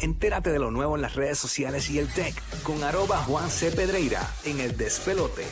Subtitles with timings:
[0.00, 3.70] Entérate de lo nuevo en las redes sociales y el tech con arroba Juan C.
[3.72, 5.44] Pedreira en el despelote.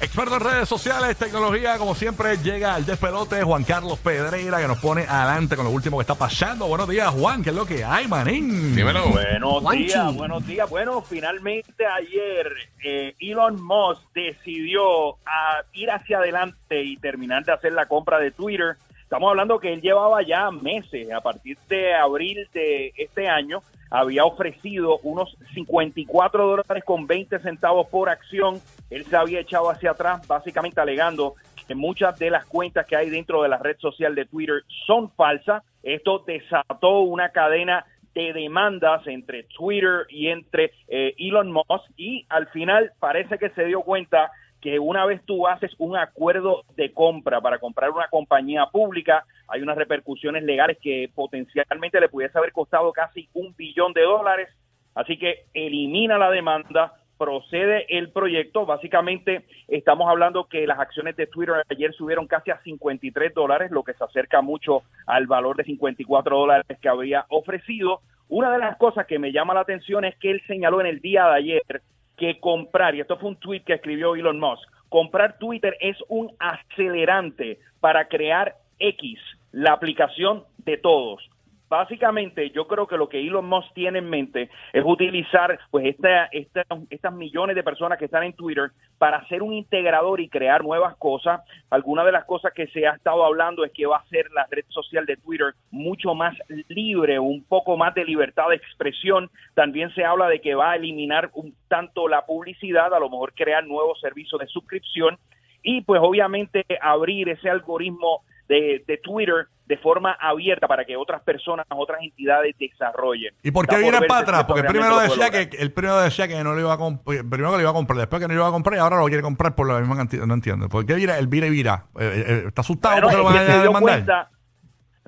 [0.00, 4.78] Experto en redes sociales, tecnología, como siempre, llega al despelote Juan Carlos Pedreira, que nos
[4.78, 6.66] pone adelante con lo último que está pasando.
[6.66, 8.76] Buenos días, Juan, ¿qué es lo que hay, manín?
[8.76, 9.08] Dímelo.
[9.08, 9.84] Buenos Juanchi.
[9.84, 10.68] días, buenos días.
[10.68, 12.52] Bueno, finalmente ayer
[12.84, 18.32] eh, Elon Musk decidió ah, ir hacia adelante y terminar de hacer la compra de
[18.32, 18.76] Twitter.
[19.06, 24.24] Estamos hablando que él llevaba ya meses, a partir de abril de este año, había
[24.24, 28.60] ofrecido unos 54 dólares con 20 centavos por acción.
[28.90, 31.36] Él se había echado hacia atrás, básicamente alegando
[31.68, 35.12] que muchas de las cuentas que hay dentro de la red social de Twitter son
[35.12, 35.62] falsas.
[35.84, 42.48] Esto desató una cadena de demandas entre Twitter y entre eh, Elon Musk y al
[42.48, 47.40] final parece que se dio cuenta que una vez tú haces un acuerdo de compra
[47.40, 52.92] para comprar una compañía pública, hay unas repercusiones legales que potencialmente le pudiese haber costado
[52.92, 54.48] casi un billón de dólares.
[54.94, 58.66] Así que elimina la demanda, procede el proyecto.
[58.66, 63.82] Básicamente estamos hablando que las acciones de Twitter ayer subieron casi a 53 dólares, lo
[63.82, 68.00] que se acerca mucho al valor de 54 dólares que había ofrecido.
[68.28, 71.00] Una de las cosas que me llama la atención es que él señaló en el
[71.00, 71.82] día de ayer
[72.16, 76.32] que comprar, y esto fue un tweet que escribió Elon Musk, comprar Twitter es un
[76.38, 79.18] acelerante para crear X,
[79.52, 81.28] la aplicación de todos.
[81.68, 86.26] Básicamente, yo creo que lo que Elon Musk tiene en mente es utilizar pues esta,
[86.26, 90.62] esta- estas millones de personas que están en Twitter para ser un integrador y crear
[90.62, 91.40] nuevas cosas.
[91.70, 94.46] Alguna de las cosas que se ha estado hablando es que va a ser la
[94.48, 96.36] red social de Twitter mucho más
[96.68, 99.28] libre, un poco más de libertad de expresión.
[99.54, 103.34] También se habla de que va a eliminar un tanto la publicidad, a lo mejor
[103.34, 105.18] crear nuevos servicios de suscripción
[105.64, 111.22] y pues obviamente abrir ese algoritmo de, de Twitter de forma abierta para que otras
[111.22, 113.34] personas, otras entidades desarrollen.
[113.42, 114.44] ¿Y por qué viene para atrás?
[114.44, 117.56] Porque primero decía que el primero decía que no lo iba a comprar, primero que
[117.56, 119.22] lo iba a comprar, después que no lo iba a comprar y ahora lo quiere
[119.22, 120.24] comprar por la misma cantidad.
[120.24, 120.68] No entiendo.
[120.68, 121.86] ¿Por qué vira el vira y vira?
[121.98, 124.28] Eh, eh, ¿Está asustado porque lo van a demandar?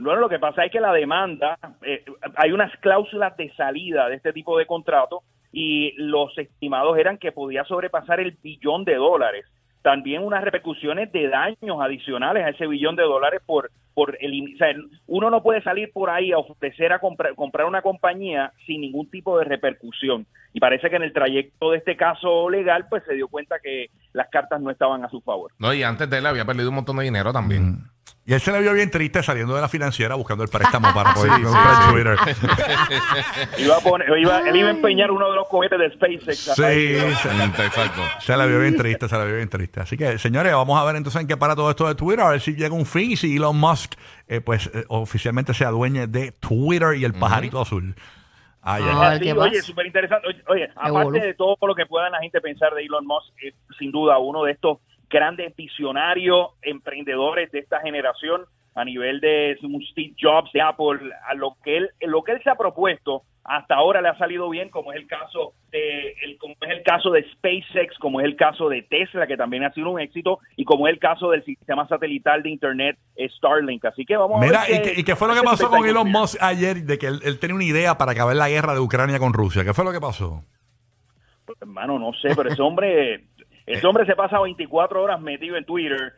[0.00, 2.04] bueno, lo que pasa es que la demanda, eh,
[2.36, 7.32] hay unas cláusulas de salida de este tipo de contrato y los estimados eran que
[7.32, 9.46] podía sobrepasar el billón de dólares.
[9.82, 14.58] También unas repercusiones de daños adicionales a ese billón de dólares por por el, o
[14.58, 14.68] sea,
[15.08, 19.10] uno no puede salir por ahí a ofrecer a comprar, comprar una compañía sin ningún
[19.10, 20.24] tipo de repercusión.
[20.52, 23.90] Y parece que en el trayecto de este caso legal, pues se dio cuenta que
[24.12, 25.50] las cartas no estaban a su favor.
[25.58, 27.70] No, y antes de él había perdido un montón de dinero también.
[27.70, 27.90] Mm.
[28.28, 31.14] Y él se le vio bien triste saliendo de la financiera buscando el préstamo para
[31.14, 32.16] poder Sí, comprar sí, Twitter.
[33.58, 36.38] Iba a poner, iba, él iba a empeñar uno de los cohetes de SpaceX.
[36.54, 38.02] Sí, se, Mm, Exacto.
[38.20, 39.80] se la vio bien triste, se la vio bien triste.
[39.80, 42.28] Así que, señores, vamos a ver entonces en qué para todo esto de Twitter, a
[42.30, 43.94] ver si llega un fin y si Elon Musk,
[44.26, 47.94] eh, pues, eh, oficialmente se adueñe de Twitter y el pajarito azul.
[48.60, 49.32] Ay, Ah, ay.
[49.32, 50.28] oye, súper interesante.
[50.48, 53.90] Oye, aparte de todo lo que pueda la gente pensar de Elon Musk, es sin
[53.90, 54.78] duda uno de estos
[55.08, 58.42] grandes visionarios, emprendedores de esta generación
[58.74, 59.58] a nivel de
[59.90, 63.74] Steve Jobs de Apple, a lo que él, lo que él se ha propuesto hasta
[63.74, 67.10] ahora le ha salido bien, como es el caso de, el, como es el caso
[67.10, 70.64] de SpaceX, como es el caso de Tesla, que también ha sido un éxito, y
[70.64, 73.86] como es el caso del sistema satelital de Internet eh, Starlink.
[73.86, 74.74] Así que vamos Mira, a ver.
[74.74, 76.82] ¿y qué, y qué fue lo que pasó con Elon Musk ayer?
[76.82, 79.64] De que él, él tenía una idea para acabar la guerra de Ucrania con Rusia.
[79.64, 80.44] ¿Qué fue lo que pasó?
[81.58, 83.24] Hermano, no sé, pero ese hombre,
[83.72, 86.12] ese hombre se pasa 24 horas metido en Twitter.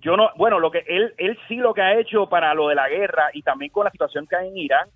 [0.00, 2.74] Yo no, bueno, lo que él, él sí lo que ha hecho para lo de
[2.74, 4.88] la guerra y también con la situación que hay en Irán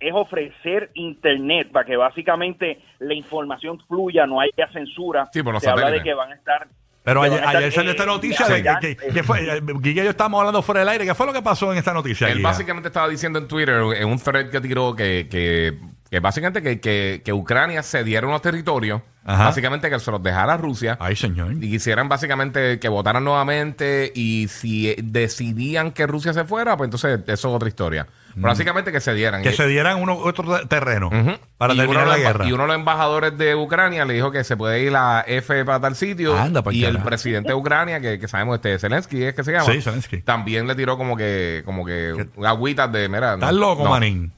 [0.00, 5.28] es ofrecer internet para que básicamente la información fluya, no haya censura.
[5.32, 6.66] Sí, por los Se habla de que van a estar.
[7.04, 10.04] Pero ayer, ayer salió eh, esta noticia de que, que- que fue, eh, Guille y
[10.04, 11.04] yo estábamos hablando fuera del aire.
[11.04, 12.28] ¿Qué fue lo que pasó en esta noticia?
[12.28, 12.48] Él Guilla?
[12.48, 15.78] básicamente estaba diciendo en Twitter, en un thread que tiró, que, que,
[16.14, 19.46] que básicamente que, que, que Ucrania cediera unos territorios, Ajá.
[19.46, 20.96] básicamente que se los dejara a Rusia.
[21.00, 21.52] Ay, señor.
[21.54, 26.86] Y quisieran básicamente que votaran nuevamente y si eh, decidían que Rusia se fuera, pues
[26.86, 28.06] entonces eso es otra historia.
[28.32, 29.40] Pero básicamente que se dieran.
[29.40, 29.42] Mm.
[29.42, 31.10] Que Y- se dieran uno, otro te- terreno
[31.58, 32.46] para y terminar la guerra.
[32.46, 35.64] Y uno de los embajadores de Ucrania le dijo que se puede ir a F
[35.64, 36.38] para tal sitio.
[36.38, 39.64] Anda, y el presidente de Ucrania, que, que sabemos, este Zelensky es que se llama.
[39.72, 40.22] Sí, Zelensky.
[40.22, 43.34] También le tiró como que, como que agüitas de, mira.
[43.34, 43.90] Estás no, loco, no.
[43.90, 44.32] manín.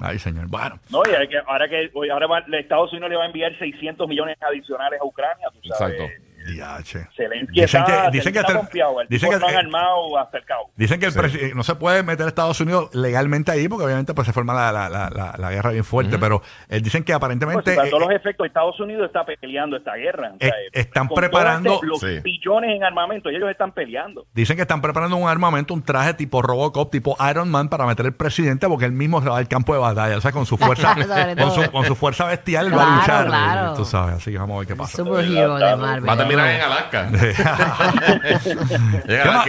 [0.00, 0.46] Ay, señor.
[0.48, 0.78] Bueno.
[0.90, 3.58] No, y hay que, ahora que hoy- ahora va- Estados Unidos le va a enviar
[3.58, 5.98] 600 millones adicionales a Ucrania, tú sabes.
[6.00, 6.27] Exacto.
[6.56, 10.38] Zelensky Dicen está, que- dicen que está el- confiado, el dicen que- han armado hasta
[10.38, 10.70] el cabo.
[10.76, 11.18] Dicen que el Sí.
[11.18, 14.54] presi- no se puede meter a Estados Unidos legalmente ahí porque obviamente pues se forma
[14.54, 17.88] la, la, la, la- la guerra bien fuerte, pero eh, dicen que Pues, aparentemente para
[17.90, 20.32] todos eh, los efectos, Estados Unidos está peleando esta guerra.
[20.34, 22.20] O sea, Eh, están preparando- este- los Sí.
[22.22, 24.26] billones en armamento, ellos están peleando.
[24.34, 28.06] dicen que están preparando un armamento, un traje tipo Robocop, tipo Iron Man para meter
[28.06, 30.56] el presidente porque él mismo se va al campo de batalla, o sea, con su
[30.56, 30.94] fuerza,
[31.38, 33.72] con, su, con su fuerza bestial va a Claro, luchar, claro.
[33.72, 34.96] eh, tú sabes, así que vamos a ver qué pasa.
[34.98, 36.08] Superhero de Marvel.
[36.08, 37.04] Va a terminar en Alaska.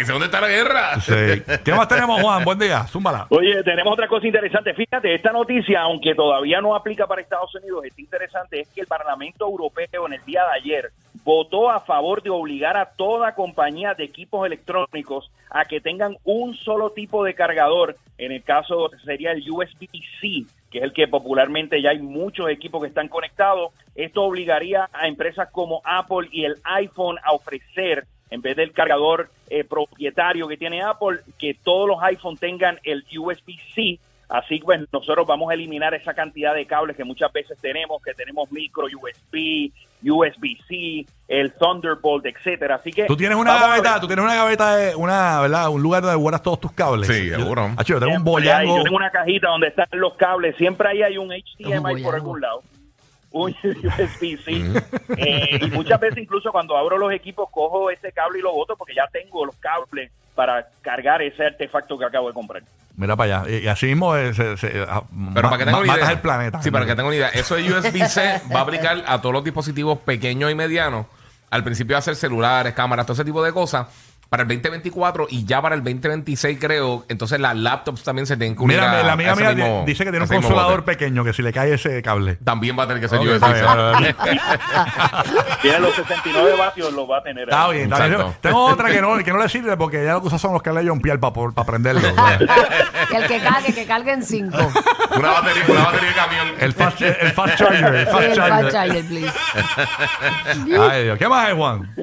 [0.07, 0.99] ¿dónde está la guerra?
[1.01, 1.43] Sí.
[1.63, 2.43] ¿Qué más tenemos, Juan?
[2.43, 3.27] Buen día, zúmbala.
[3.29, 4.73] Oye, tenemos otra cosa interesante.
[4.73, 8.87] Fíjate, esta noticia, aunque todavía no aplica para Estados Unidos, está interesante, es que el
[8.87, 10.91] Parlamento Europeo en el día de ayer
[11.23, 16.55] votó a favor de obligar a toda compañía de equipos electrónicos a que tengan un
[16.55, 17.97] solo tipo de cargador.
[18.17, 22.81] En el caso sería el USB-C, que es el que popularmente ya hay muchos equipos
[22.81, 23.73] que están conectados.
[23.95, 29.29] Esto obligaría a empresas como Apple y el iPhone a ofrecer en vez del cargador
[29.49, 33.99] eh, propietario que tiene Apple, que todos los iPhone tengan el USB-C.
[34.29, 38.13] Así pues nosotros vamos a eliminar esa cantidad de cables que muchas veces tenemos, que
[38.13, 39.71] tenemos micro USB,
[40.03, 42.75] USB-C, el Thunderbolt, etcétera.
[42.75, 45.69] Así que Tú tienes una gaveta, tú tienes una gaveta, de, una, ¿verdad?
[45.69, 47.07] Un lugar donde guardas todos tus cables.
[47.07, 47.71] Sí, Yo- seguro.
[47.77, 48.77] Acho, yo tengo un Siempre hay- boyango.
[48.77, 50.55] Yo tengo una cajita donde están los cables.
[50.57, 52.63] Siempre ahí hay un HDMI por algún lado.
[53.31, 54.81] Un USB-C.
[55.17, 58.75] Eh, y muchas veces incluso cuando abro los equipos cojo ese cable y lo boto
[58.75, 62.63] porque ya tengo los cables para cargar ese artefacto que acabo de comprar.
[62.99, 63.49] Mira para allá.
[63.49, 65.03] Y, y así mismo eh, se, se- ah,
[65.33, 66.11] Pero ma- para que tengan ma- una matas idea.
[66.11, 66.61] el planeta.
[66.61, 67.29] Sí, para que tengan una idea.
[67.29, 71.05] Eso de USB-C va a aplicar a todos los dispositivos pequeños y medianos.
[71.49, 73.87] Al principio va a ser celulares, cámaras, todo ese tipo de cosas.
[74.29, 78.55] Para el 2024 y ya para el 2026 creo, entonces las laptops también se tienen
[78.55, 80.35] que unir Mira, a- la amiga ese mía mismo- dice que tiene a un ese
[80.35, 80.91] mismo consolador bote.
[80.91, 82.35] pequeño que si le cae ese cable.
[82.43, 83.59] También va a tener que ser Ok, USB-C.
[83.59, 84.39] está bien, está bien.
[85.63, 87.49] Tiene los 69 vatios, los va a tener.
[87.49, 87.73] Está ahí.
[87.77, 88.19] bien, está bien.
[88.21, 88.37] Exacto.
[88.41, 90.61] Tengo otra que no, que no le sirve porque ya lo que usa son los
[90.61, 92.01] cables de John Pierre para prenderlo.
[92.07, 94.57] Y el que cargue, que carguen cinco.
[95.17, 96.47] Una batería, una batería de camión.
[96.59, 97.95] el, fast, el fast charger.
[97.95, 98.61] El Sí, fast el charger.
[98.63, 99.33] fast charger, please.
[100.91, 101.17] Ay, Dios.
[101.17, 101.95] ¿Qué más hay, Juan?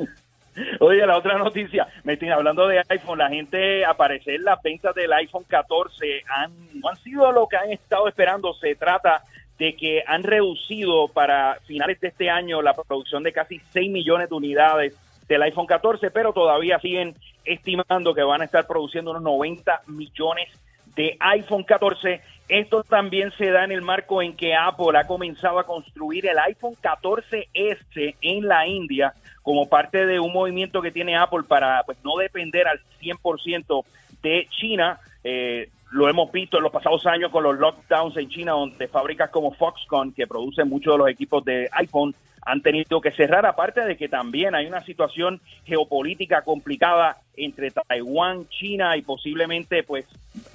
[0.80, 5.12] Oye, la otra noticia, me estoy hablando de iPhone, la gente, aparecer las ventas del
[5.12, 9.22] iPhone 14 han, no han sido lo que han estado esperando, se trata
[9.58, 14.28] de que han reducido para finales de este año la producción de casi 6 millones
[14.28, 14.96] de unidades
[15.28, 17.14] del iPhone 14, pero todavía siguen
[17.44, 20.48] estimando que van a estar produciendo unos 90 millones
[20.94, 22.20] de iPhone 14.
[22.48, 26.38] Esto también se da en el marco en que Apple ha comenzado a construir el
[26.38, 31.98] iPhone 14S en la India como parte de un movimiento que tiene Apple para pues
[32.04, 33.84] no depender al 100%
[34.22, 35.00] de China.
[35.24, 39.30] Eh, lo hemos visto en los pasados años con los lockdowns en China, donde fábricas
[39.30, 43.84] como Foxconn, que producen muchos de los equipos de iPhone, han tenido que cerrar, aparte
[43.84, 50.06] de que también hay una situación geopolítica complicada entre Taiwán, China y posiblemente pues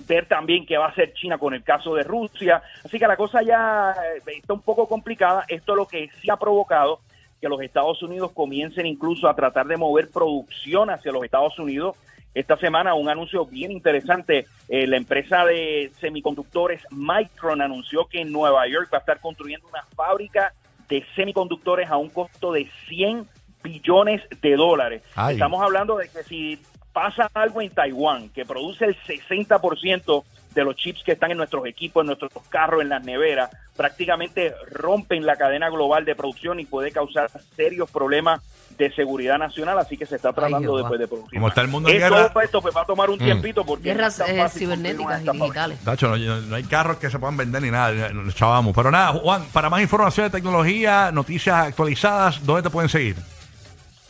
[0.08, 2.62] ver también qué va a hacer China con el caso de Rusia.
[2.84, 5.46] Así que la cosa ya eh, está un poco complicada.
[5.48, 7.00] Esto lo que sí ha provocado
[7.40, 11.98] que los Estados Unidos comiencen incluso a tratar de mover producción hacia los Estados Unidos.
[12.34, 18.32] Esta semana un anuncio bien interesante, eh, la empresa de semiconductores Micron anunció que en
[18.32, 20.54] Nueva York va a estar construyendo una fábrica
[20.88, 23.28] de semiconductores a un costo de 100
[23.64, 25.04] billones de dólares.
[25.16, 25.34] Ay.
[25.34, 26.60] Estamos hablando de que si
[26.94, 30.24] pasa algo en Taiwán, que produce el 60%
[30.54, 34.54] de los chips que están en nuestros equipos, en nuestros carros, en las neveras, prácticamente
[34.70, 38.42] rompen la cadena global de producción y puede causar serios problemas
[38.78, 41.36] de seguridad nacional, así que se está tratando después de producir.
[41.40, 42.44] Como está el mundo en Esto- guerra.
[42.44, 45.80] Esto pues, va a tomar un tiempito porque Guerras no eh, cibernéticas y digitales.
[45.84, 48.74] Tacho, no, no- hay carros que se puedan vender ni nada, chavamos.
[48.76, 53.16] Pero nada, Juan, para más información de tecnología, noticias actualizadas, ¿dónde te pueden seguir?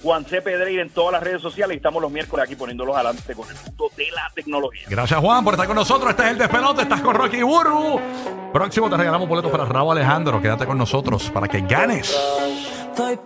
[0.02, 0.42] Juan C.
[0.42, 3.56] Pedreira en todas las redes sociales y estamos los miércoles aquí poniéndolos adelante con el
[3.56, 4.88] mundo de la tecnología.
[4.90, 6.10] Gracias, Juan, por estar con nosotros.
[6.10, 8.00] Este es el Despelote, estás con Rocky Burbu.
[8.54, 10.42] Próximo te regalamos boletos para Raúl Alejandro.
[10.42, 12.16] Quédate con nosotros para que ganes.
[12.92, 13.18] Estoy